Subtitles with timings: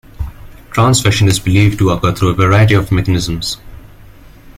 [0.71, 3.57] Transvection is believed to occur through a variety of mechanisms.